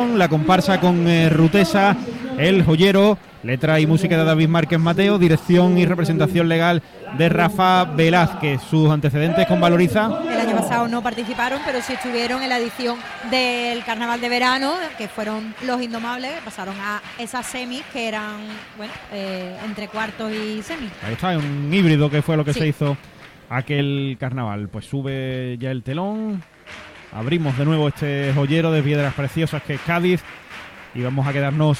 [0.00, 1.94] La comparsa con eh, Rutesa,
[2.38, 6.82] El Joyero, letra y música de David Márquez Mateo, dirección y representación legal
[7.18, 8.62] de Rafa Velázquez.
[8.62, 10.06] Sus antecedentes con Valoriza.
[10.30, 12.98] El año pasado no participaron, pero sí estuvieron en la edición
[13.30, 18.38] del Carnaval de Verano, que fueron los Indomables, pasaron a esas semis que eran,
[18.78, 20.90] bueno, eh, entre cuartos y semis.
[21.06, 22.60] Ahí está, un híbrido que fue lo que Sí.
[22.60, 22.96] se hizo
[23.50, 24.68] aquel carnaval.
[24.68, 26.42] Pues sube ya el telón.
[27.12, 30.22] Abrimos de nuevo este joyero de piedras preciosas que es Cádiz.
[30.94, 31.78] Y vamos a quedarnos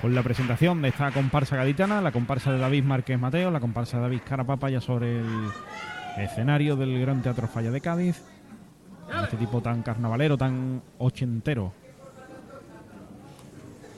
[0.00, 3.96] con la presentación de esta comparsa gaditana, la comparsa de David Márquez Mateo, la comparsa
[3.96, 5.50] de David Carapapa ya sobre el
[6.18, 8.22] escenario del Gran Teatro Falla de Cádiz.
[9.22, 11.72] Este tipo tan carnavalero, tan ochentero.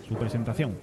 [0.06, 0.76] Su presentación.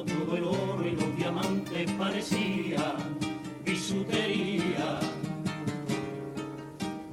[0.00, 2.94] Todo el oro y los diamantes parecía
[3.64, 5.00] bisutería,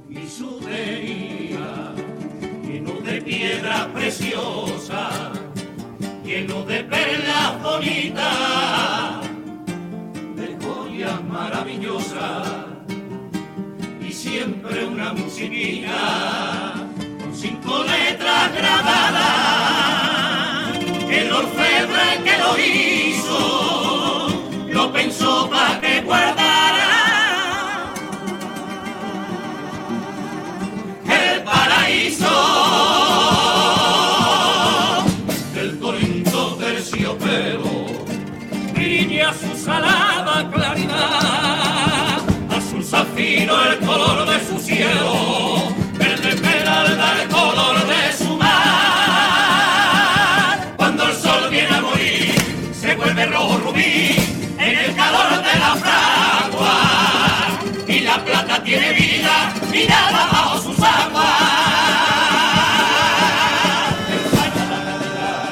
[0.08, 1.94] bisutería,
[2.66, 5.30] lleno de piedras preciosas,
[6.24, 9.26] lleno de perlas bonitas,
[10.36, 12.48] de joyas maravillosas
[14.00, 16.86] y siempre una musiquita
[17.20, 19.59] con cinco letras grabadas.
[22.50, 24.28] Lo hizo
[24.68, 27.92] lo pensó para que guardara
[31.06, 32.26] el paraíso.
[35.54, 38.04] Del Corinto terciopelo
[38.74, 42.18] brilla su salada claridad,
[42.50, 45.09] azul zafiro el color de su cielo,
[58.70, 61.26] tiene vida, mirada bajo sus aguas.
[64.14, 65.42] España la realidad,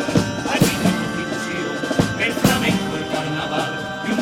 [0.55, 1.75] aquí la constitución,
[2.21, 3.71] el flamenco, el carnaval,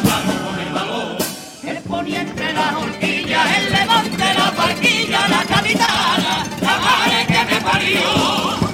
[0.03, 1.19] vano con el valor.
[1.63, 8.01] El poniente, la horquilla, el levante, la barquilla, la capitana, la madre que me parió.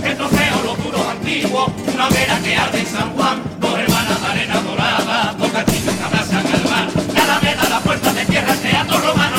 [0.05, 4.27] El trofeo, los duros antiguos, una vera que arde en San Juan, dos hermanas de
[4.29, 6.87] arena dorada, dos castillos que abrazan al mar.
[7.13, 9.32] La alameda, la puerta de tierra, el teatro romano,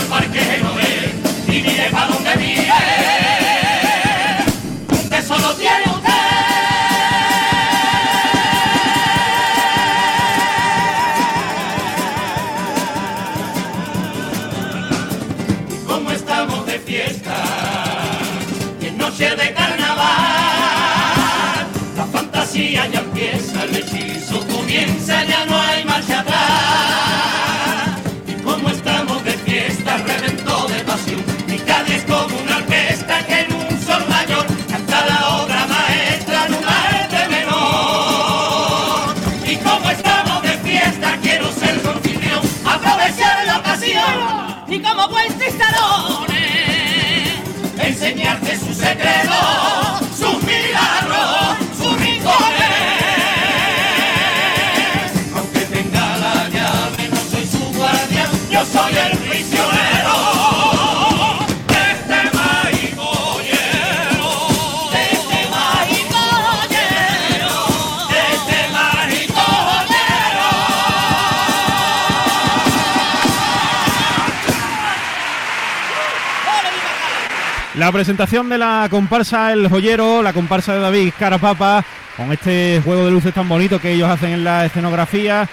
[77.83, 81.83] La presentación de la comparsa El Joyero, la comparsa de David Carapapa,
[82.15, 85.49] con este juego de luces tan bonito que ellos hacen en la escenografía,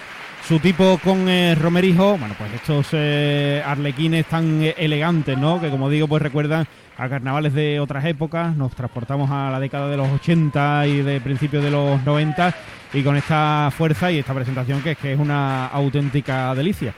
[0.47, 5.61] su tipo con eh, Romerijo, bueno, pues estos eh, arlequines tan eh, elegantes, ¿no?
[5.61, 9.89] Que como digo, pues recuerdan a carnavales de otras épocas, nos transportamos a la década
[9.89, 12.55] de los 80 y de principios de los 90
[12.93, 16.95] y con esta fuerza y esta presentación que es que es una auténtica delicia.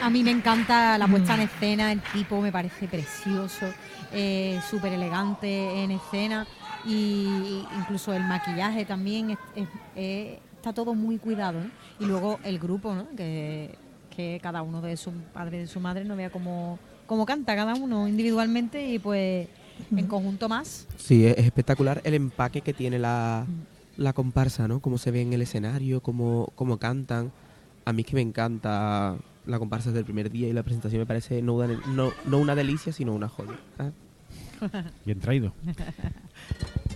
[0.00, 3.66] A, a mí me encanta la puesta en escena, el tipo me parece precioso,
[4.12, 6.46] eh, súper elegante en escena
[6.84, 11.58] y incluso el maquillaje también es- es- es- está todo muy cuidado.
[12.00, 13.06] Y luego el grupo, ¿no?
[13.16, 13.74] que,
[14.14, 17.54] que cada uno de su padre y de su madre no vea cómo, cómo canta
[17.56, 19.48] cada uno individualmente y pues
[19.90, 20.86] en conjunto más.
[20.96, 23.46] Sí, es, es espectacular el empaque que tiene la,
[23.96, 24.80] la comparsa, ¿no?
[24.80, 27.32] Cómo se ve en el escenario, cómo, cómo cantan.
[27.84, 29.16] A mí es que me encanta
[29.46, 32.38] la comparsa desde el primer día y la presentación me parece no una, no, no
[32.38, 33.58] una delicia, sino una joya.
[35.04, 35.52] Bien traído.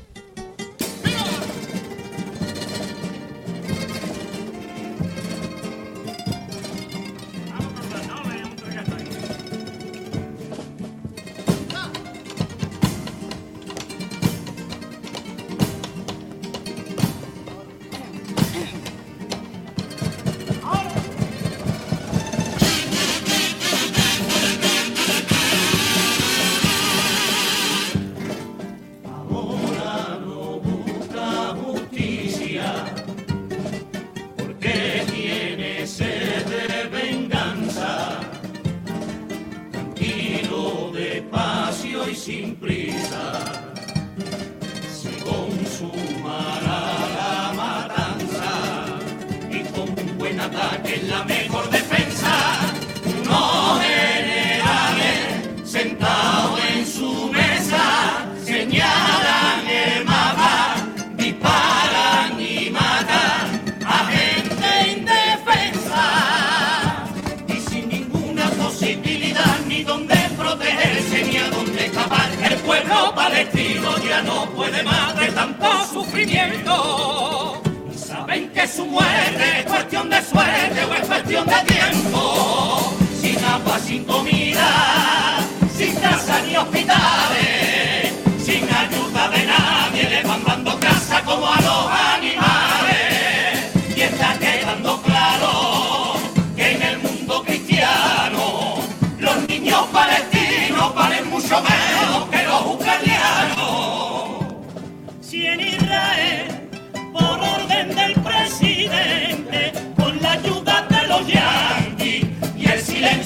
[74.25, 77.63] no puede más de tanto sufrimiento.
[77.93, 82.97] Y saben que su muerte es cuestión de suerte o es cuestión de tiempo.
[83.21, 85.39] Sin agua, sin comida,
[85.77, 88.13] sin casa ni hospitales,
[88.45, 92.56] sin ayuda de nadie, le van dando casa como a los animales.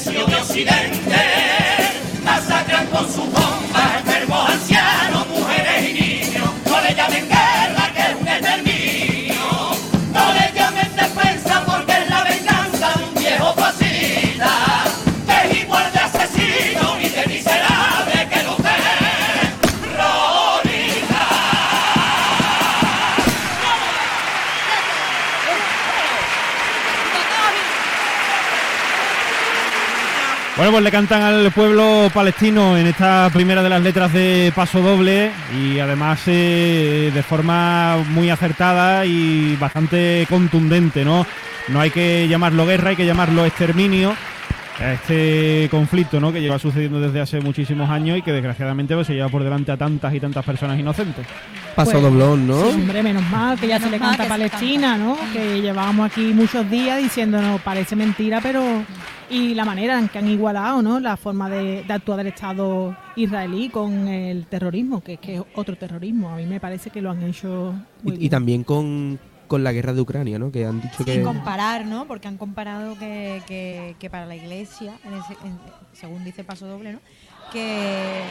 [0.01, 1.17] Silencio de Occidente,
[2.25, 4.10] masacran con sus bombas
[30.71, 35.33] pues le cantan al pueblo palestino en esta primera de las letras de Paso Doble
[35.59, 41.27] y además eh, de forma muy acertada y bastante contundente, ¿no?
[41.69, 44.15] No hay que llamarlo guerra, hay que llamarlo exterminio.
[44.81, 46.33] A Este conflicto, ¿no?
[46.33, 49.71] Que lleva sucediendo desde hace muchísimos años y que desgraciadamente pues, se lleva por delante
[49.73, 51.27] a tantas y tantas personas inocentes.
[51.75, 52.63] Paso Pues, doblón, ¿no?
[52.63, 55.17] Sí, hombre, menos mal que ya Menos se le canta a Palestina, ¿no?
[55.33, 58.63] Que llevábamos aquí muchos días diciéndonos, parece mentira, pero...
[59.33, 60.99] Y la manera en que han igualado, ¿no?
[60.99, 65.43] La forma de, de actuar del Estado israelí con el terrorismo, que es que es
[65.55, 66.31] otro terrorismo.
[66.31, 67.73] A mí me parece que lo han hecho
[68.03, 69.21] muy Y, también con,
[69.51, 70.53] con la guerra de Ucrania, ¿no?
[70.53, 71.13] Que han dicho que...
[71.15, 72.07] Sin comparar, ¿no?
[72.07, 75.59] Porque han comparado que, que- que para la iglesia, en ese- en-
[75.93, 77.01] según dice Paso Doble, ¿no?
[77.53, 78.23] Que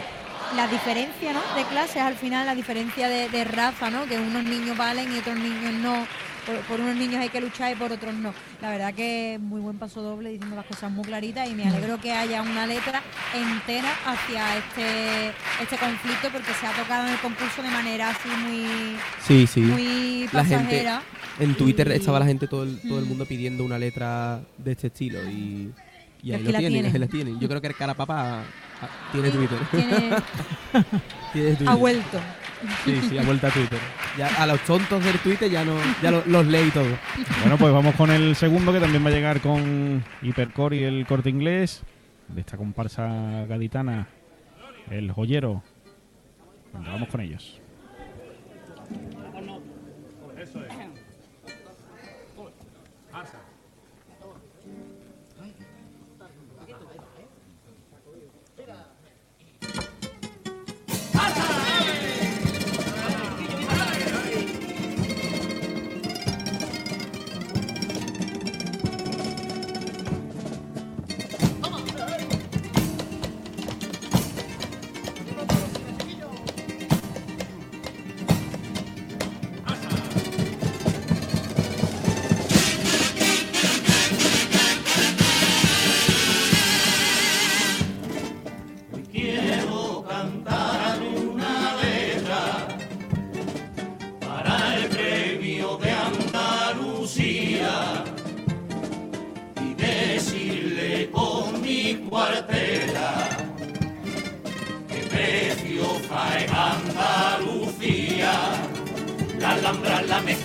[0.56, 1.42] la diferencia, ¿no?
[1.58, 4.06] De clases, al final, la diferencia de, de raza, ¿no?
[4.06, 6.08] Que unos niños valen y otros niños no.
[6.50, 8.34] Por, por unos niños hay que luchar y por otros no.
[8.62, 12.00] La verdad que muy buen Paso Doble, diciendo las cosas muy claritas y me alegro
[12.02, 13.02] que haya una letra
[13.36, 15.28] entera hacia este,
[15.62, 19.60] este conflicto porque se ha tocado en el concurso de manera así muy, Sí, sí.
[19.62, 21.02] muy La gente- pasajera.
[21.40, 24.72] En Twitter Y- estaba la gente, todo el, todo el mundo pidiendo una letra de
[24.72, 25.72] este estilo y,
[26.24, 27.40] y ahí lo la tienen, ahí la tienen.
[27.40, 28.40] Yo creo que el cara papá
[28.82, 29.58] ah, tiene Twitter.
[29.72, 30.16] tiene-
[31.34, 31.70] Tiene Twitter.
[31.70, 32.20] ha vuelto.
[32.84, 33.80] Sí, sí, ha vuelto a Twitter.
[34.38, 36.88] A los tontos del Twitter ya no, ya lo- los leí todos.
[37.42, 41.06] Bueno, pues vamos con el segundo que también va a llegar con Hipercore y el
[41.08, 41.84] corte inglés
[42.28, 44.08] de esta comparsa gaditana,
[44.92, 45.64] el joyero.
[46.74, 47.60] Vamos con ellos.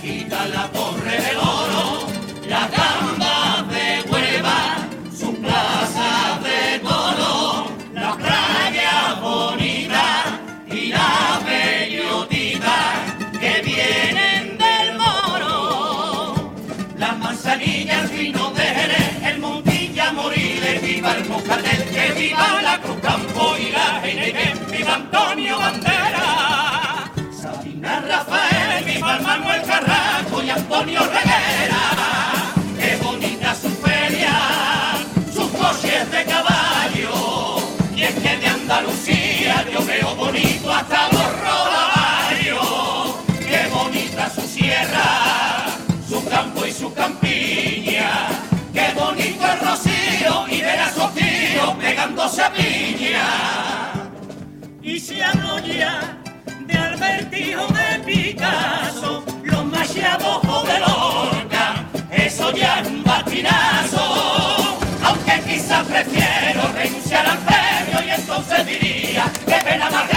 [0.07, 2.07] Alhambra, la Torre del Oro,
[2.47, 12.77] la gambas de hueva, su plaza de toro, la playa bonita y la bellotita
[13.39, 16.53] que vienen del moro.
[16.97, 22.99] Las manzanillas, vino de Jerez, el Montilla, Moriles, viva el Moscatel, que viva la Cruz
[23.01, 25.94] Campo y la Geneve, viva Antonio Bandera.
[29.21, 32.53] Manuel Carrasco y Antonio Reguera.
[32.79, 34.33] Qué bonita su feria,
[35.33, 37.57] sus coches de caballo.
[37.95, 43.15] Y es que de Andalucía yo veo bonito hasta los rodavarios.
[43.39, 45.67] Qué bonita su sierra,
[46.07, 48.27] su campo y su campiña.
[48.73, 53.27] Qué bonito el rocío y ver a esos tíos pegándose a piña.
[54.81, 55.59] Y si hablo
[56.97, 64.77] ya de Picasso, los machiados o de Lorca, eso ya es un batinazo.
[65.03, 70.14] Aunque quizás prefiero renunciar al premio y entonces diría que pena más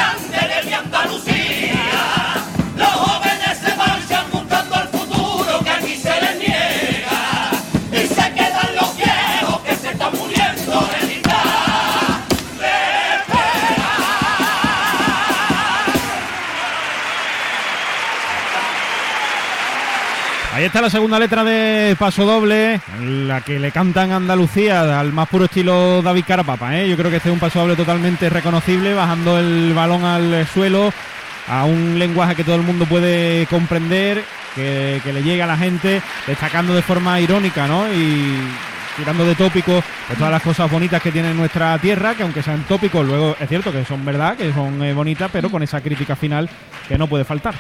[20.59, 25.29] Ahí está la segunda letra de Paso Doble, la que le cantan Andalucía al más
[25.29, 26.77] puro estilo David Carapapa.
[26.77, 26.89] ¿eh?
[26.89, 30.93] Yo creo que este es un paso doble totalmente reconocible, bajando el balón al suelo
[31.47, 34.25] a un lenguaje que todo el mundo puede comprender,
[34.57, 37.87] que, le llega a la gente, destacando de forma irónica, ¿no?
[37.93, 38.41] Y
[38.97, 42.65] tirando de tópicos de todas las cosas bonitas que tiene nuestra tierra, que aunque sean
[42.65, 46.17] tópicos, luego es cierto que son verdad, que son eh, bonitas, pero con esa crítica
[46.17, 46.51] final
[46.89, 47.55] que no puede faltar.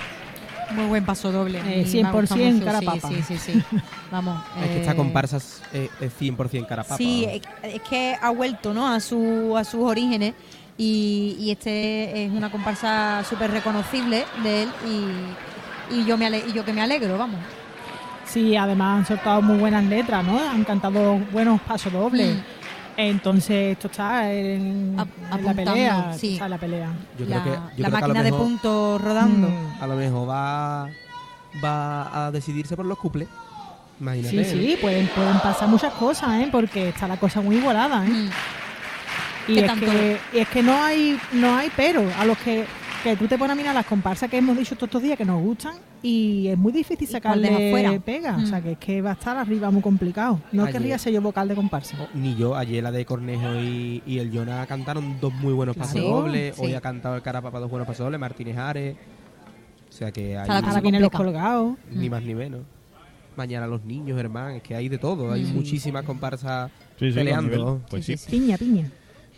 [0.79, 1.59] Muy buen paso doble.
[1.67, 3.09] Eh, Y me ha gustado 100% mucho, Carapapa.
[3.09, 3.53] Sí, sí, sí.
[3.71, 3.77] sí.
[4.11, 4.41] Vamos.
[4.63, 6.97] Es que esta eh, comparsa es, es- es 100% carapapa.
[6.97, 8.87] Sí, es, es que ha vuelto ¿no?
[8.87, 10.35] a, su, a sus orígenes
[10.77, 14.69] y, y este es una comparsa súper reconocible de él
[15.91, 17.41] y, y yo me ale- y yo que me alegro, vamos.
[18.27, 20.39] Sí, además han soltado muy buenas letras, ¿no?
[20.39, 22.37] Han cantado buenos pasos dobles.
[22.37, 22.41] Mm.
[23.01, 26.13] Entonces esto está en, la pelea.
[26.19, 26.33] sí.
[26.33, 26.93] está en la pelea.
[27.17, 29.49] Yo la creo que, yo la creo que máquina de puntos rodando.
[29.49, 29.83] Mm.
[29.83, 30.89] A lo mejor va,
[31.65, 33.29] va a decidirse por los cuples.
[34.01, 34.45] Imagínate.
[34.45, 36.49] Sí, sí, pueden, pueden pasar muchas cosas, ¿eh?
[36.51, 38.09] Porque está la cosa muy igualada, ¿eh?
[38.09, 38.31] Mm.
[39.47, 42.67] Y ¿Qué es que, y es que no hay no hay pero a los que,
[43.03, 45.25] que tú te pones a mirar las comparsas que hemos dicho todos estos días que
[45.25, 47.99] nos gustan y es muy difícil ¿Y cuál deja sacarle fuera?
[48.01, 48.33] pega.
[48.39, 48.43] Mm.
[48.43, 50.41] O sea, que es que va a estar arriba muy complicado.
[50.53, 51.97] No Ayer- querría ser yo vocal de comparsa.
[52.01, 55.77] Oh, Ni yo, ayer la de Cornejo y, y el Jonah cantaron dos muy buenos
[55.77, 55.89] Claro.
[55.93, 56.57] pasos dobles.
[56.57, 56.63] Sí.
[56.65, 58.97] Hoy ha cantado el Carapapa dos buenos pasos dobles, Martínez Ares.
[59.89, 61.77] O sea que hay Está la cosa Ahora vienen los colgados.
[61.91, 62.11] ni Mm.
[62.11, 62.61] más ni menos.
[63.37, 65.33] Mañana los niños, hermano, es que hay de todo.
[65.33, 65.55] Hay Mm.
[65.55, 67.81] muchísimas comparsas Sí, sí, con peleando.
[67.89, 68.17] Pues sí.
[68.17, 68.91] Sí, sí, Piña, piña.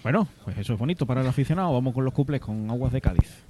[0.02, 1.74] Bueno, pues eso es bonito para el aficionado.
[1.74, 3.44] Vamos con los cuples con Aguas de Cádiz.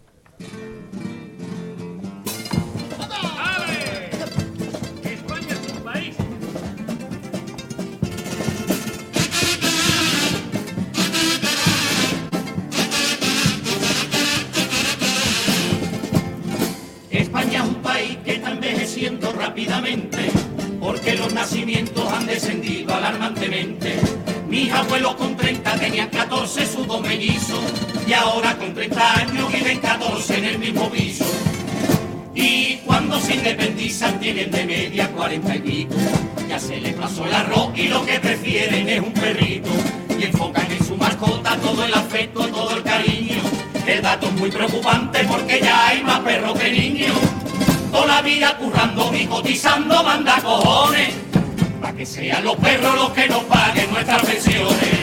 [23.60, 24.00] Alarmantemente.
[24.48, 27.60] Mis abuelos con 30 tenían 14 sus dos mellizos,
[28.06, 31.24] y ahora con 30 años viven 14 en el mismo piso.
[32.34, 35.94] Y cuando se independizan tienen de media 40 y pico.
[36.48, 39.70] Ya se les pasó el arroz y lo que prefieren es un perrito.
[40.18, 43.40] Y enfocan en su mascota todo el afecto, todo el cariño.
[43.86, 47.16] El dato es muy preocupante porque ya hay más perros que niños.
[47.92, 51.29] Toda la vida currando y cotizando manda cojones.
[52.00, 55.00] Que sean los perros los que nos paguen nuestras pensiones.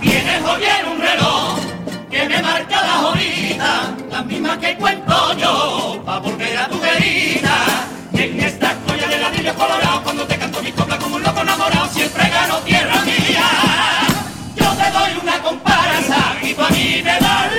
[0.00, 1.58] Tiene joyero un reloj
[2.10, 7.56] que me marca las horitas, las mismas que cuento yo, pa' volver a tu querida.
[8.10, 11.42] Y en esta joya de ladrillo colorado, cuando te canto mi copla como un loco
[11.42, 13.46] enamorado, siempre gano tierra mía.
[14.56, 17.55] Yo te doy una comparsa y tú a mí me das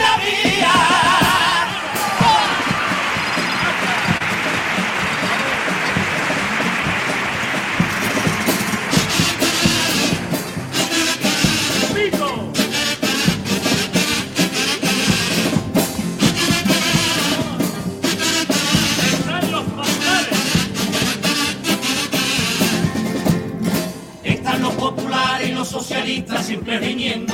[25.58, 27.34] los socialistas siempre riñendo.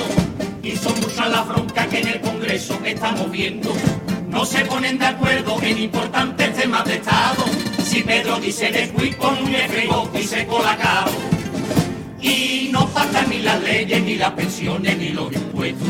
[0.63, 3.70] Y son muchas las broncas que en el Congreso estamos viendo.
[4.30, 7.44] No se ponen de acuerdo en importantes temas de Estado.
[7.84, 11.12] Si Pedro dice de con un efrigo y se cola cabo.
[12.22, 15.89] Y no faltan ni las leyes, ni las pensiones, ni los impuestos.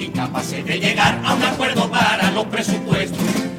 [0.00, 3.18] Incapaces de llegar a un acuerdo para los presupuestos.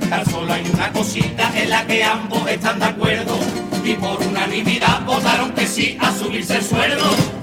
[0.09, 3.37] Tan solo hay una cosita en la que ambos están de acuerdo.
[3.83, 7.34] Y por unanimidad votaron que sí a subirse el sueldo.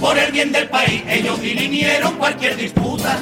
[0.00, 3.18] Por el bien del país ellos dirimieron cualquier disputa.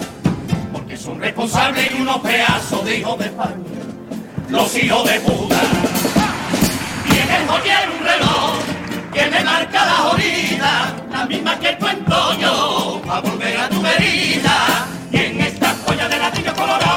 [0.72, 3.56] Porque son responsables y unos pedazos de hijos de España.
[4.48, 5.60] Los hijos de puta.
[7.08, 8.54] Tiene el un reloj
[9.12, 14.86] que me marca la jorida, la misma que cuento yo, a volver a tu verida.
[15.10, 16.95] Y en esta joya de ladrillo colorado,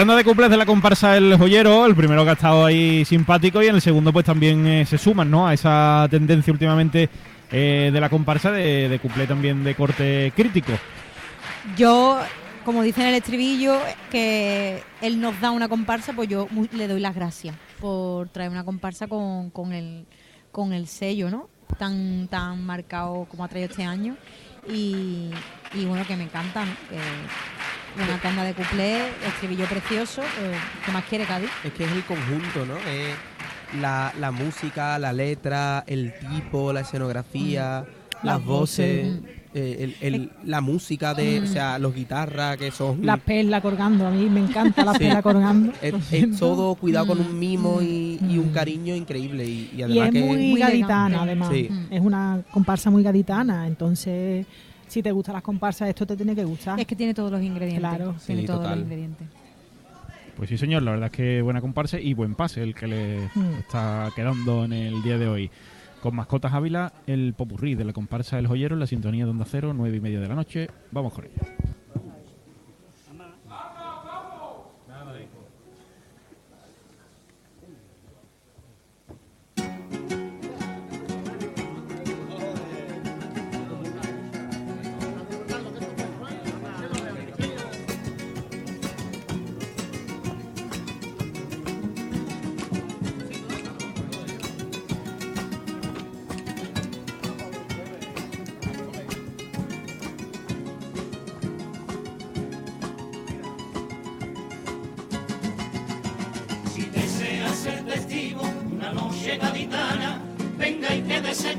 [0.00, 3.62] tanda de cumples de la comparsa El Joyero, el primero que ha estado ahí simpático
[3.62, 5.46] y en el segundo pues también eh, se suman ¿no?
[5.46, 7.10] a esa tendencia últimamente
[7.52, 10.72] eh, de la comparsa de, de también de corte crítico.
[11.76, 12.18] Yo,
[12.64, 13.78] como dice en el estribillo,
[14.10, 18.64] que él nos da una comparsa, pues yo le doy las gracias por traer una
[18.64, 20.06] comparsa con, con el,
[20.50, 21.50] con el sello, ¿no?
[21.78, 24.16] Tan, tan marcado como ha traído este año.
[24.66, 25.28] Y,
[25.74, 26.72] y bueno, que me encanta, ¿no?
[26.88, 26.96] Que
[27.96, 30.22] una tanda de cuplé, estribillo precioso.
[30.22, 31.50] eh, ¿Qué más quiere Cádiz?
[31.64, 32.76] Es que es el conjunto, ¿no?
[32.76, 33.14] Es
[33.80, 37.84] la, la música, la letra, el tipo, la escenografía,
[38.22, 39.30] las Las voces, voces.
[39.54, 43.04] eh, el- el- la música de, o sea, los guitarras que son...
[43.04, 44.98] La perla colgando, a mí me encanta la Sí.
[45.00, 45.72] perla colgando.
[45.82, 49.44] es, es todo cuidado con un mimo y, y un cariño increíble.
[49.44, 50.20] Y, y Y además es que...
[50.22, 51.48] muy, Muy gaditana, además.
[51.52, 51.68] Sí.
[51.90, 54.46] Es una comparsa muy gaditana, entonces
[54.90, 56.78] si te gustan las comparsas, esto te tiene que gustar.
[56.80, 57.78] Es que tiene todos los ingredientes.
[57.88, 58.14] Claro.
[58.26, 58.78] tiene Sí, todos total.
[58.78, 59.28] los ingredientes.
[60.36, 63.18] Pues sí señor, la verdad es que buena comparsa y buen pase el que le
[63.34, 63.54] Mm.
[63.60, 65.50] está quedando en el día de hoy.
[66.02, 69.44] Con mascotas Ávila, el popurrí de la comparsa El Joyero en la sintonía de Onda
[69.48, 70.68] Cero, nueve y media de la noche.
[70.92, 71.42] Vamos con ella.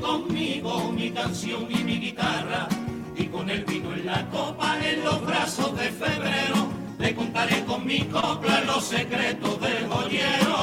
[0.02, 2.68] Conmigo, mi canción y mi guitarra.
[3.16, 7.86] Y con el vino en la copa, en los brazos de febrero, le contaré con
[7.86, 10.58] mi copla los secretos del joyero.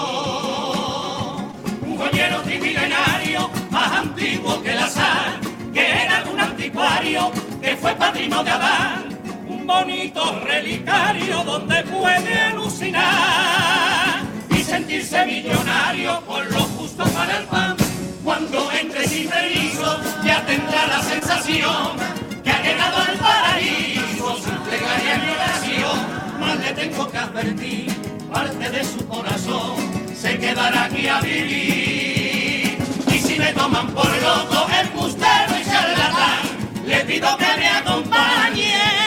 [1.82, 5.40] Un joyero trimilenario, más antiguo que la sal,
[5.74, 9.18] que era un anticuario, que fue padrino de Adán.
[9.48, 17.69] Un bonito relicario donde puede alucinar y sentirse millonario por lo justo para el pan.
[21.46, 26.40] Que ha llegado al paraíso sin plegaria ni oración.
[26.40, 27.94] Más le tengo que advertir,
[28.32, 29.78] parte de su corazón
[30.14, 32.78] se quedará aquí a vivir.
[33.08, 36.40] Y si me toman por loco, embustero y charlatán,
[36.86, 38.99] le pido que me acompañe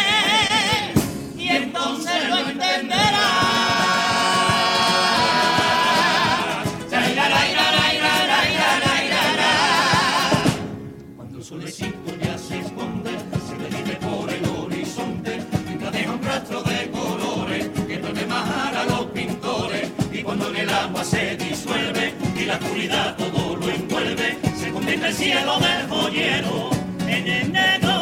[21.04, 26.70] se disuelve y la oscuridad todo lo envuelve, se convierte el cielo del joyero
[27.08, 28.01] en el negro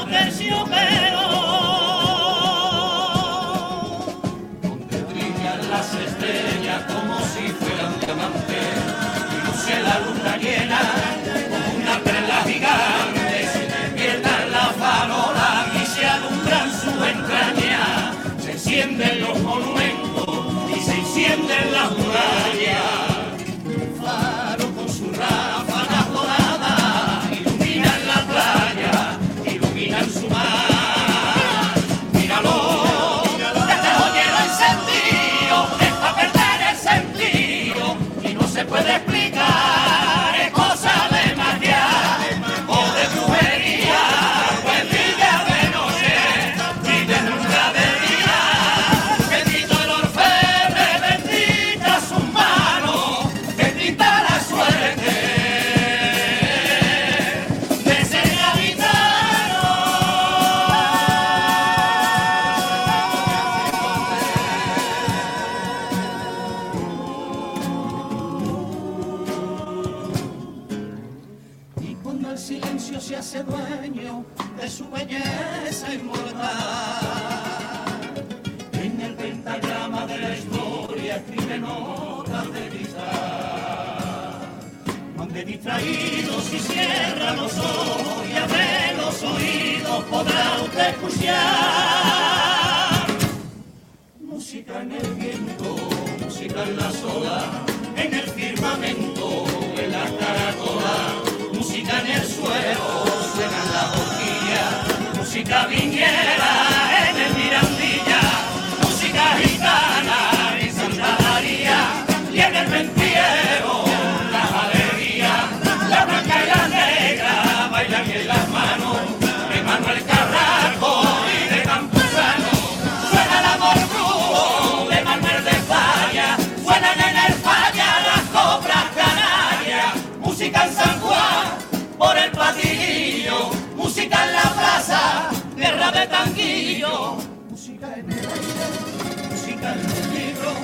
[136.11, 137.17] tanguillo.
[137.49, 140.55] Música en el aire, música en los libros,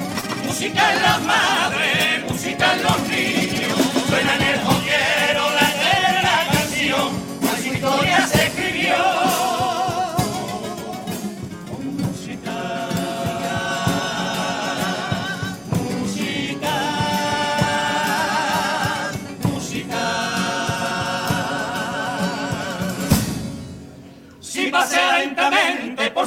[0.45, 3.46] música en las madres, música en los niños.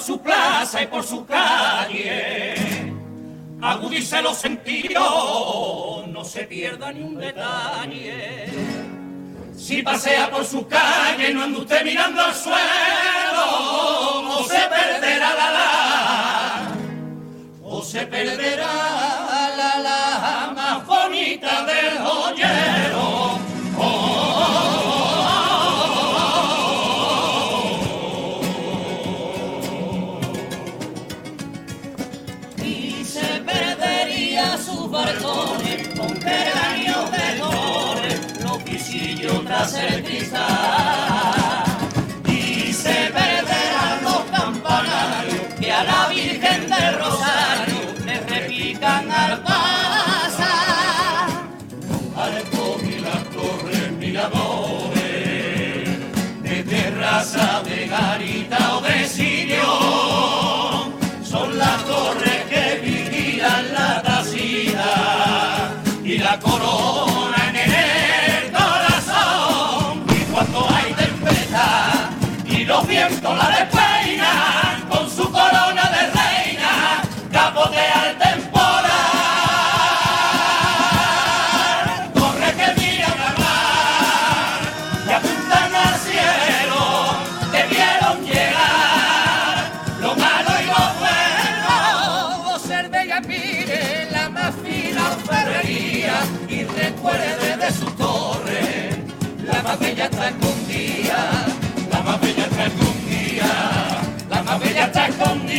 [0.10, 2.56] su plaza y por su calle.
[3.62, 8.48] Agudice los sentidos, no se pierda ni un detalle.
[9.56, 13.46] Si pasea por su calle, no ande usted mirando al suelo,
[14.40, 16.72] o se perderá la la,
[17.62, 18.74] o se perderá
[19.60, 21.89] la la más bonita de
[39.60, 40.89] tras el cristal.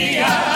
[0.01, 0.50] alegría.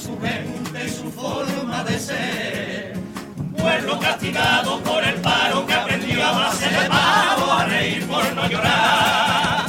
[0.00, 2.94] su gente y su forma de ser.
[3.56, 9.66] Pueblo castigado por el paro que aprendió a base de a reír por no llorar.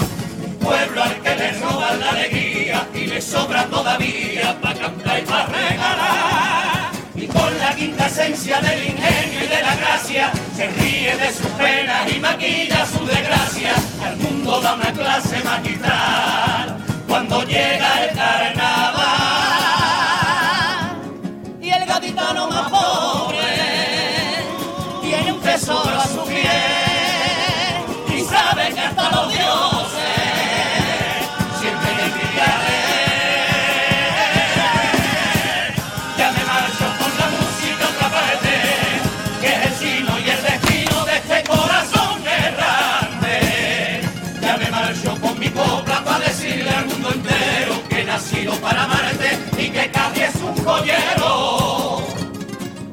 [0.62, 5.46] Pueblo al que le roban la alegría y le sobra todavía para cantar y para
[5.48, 6.91] regalar.
[7.15, 11.48] Y con la quinta esencia del ingenio y de la gracia, se ríe de sus
[11.48, 13.74] penas y maquilla su desgracia.
[14.02, 19.31] Al mundo da una clase magistral cuando llega el carnaval.
[48.60, 52.02] para amarte y que casi es un joyero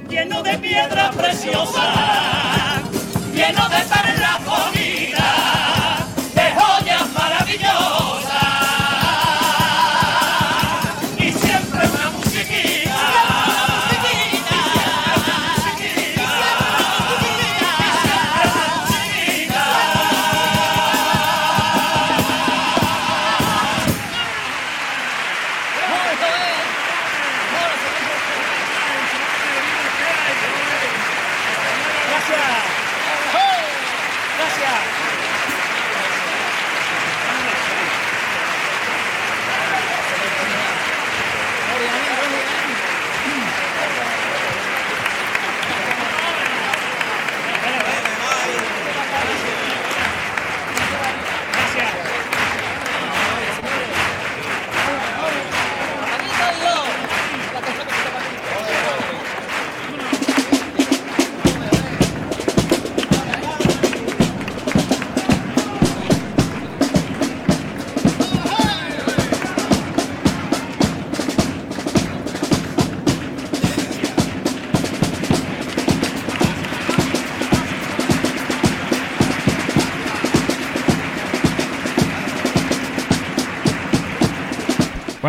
[0.09, 2.38] lleno de piedras preciosas.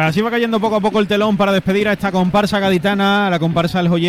[0.10, 3.38] Así va cayendo poco a poco el telón para despedir a esta comparsa gaditana, la
[3.38, 4.08] comparsa El Joyero.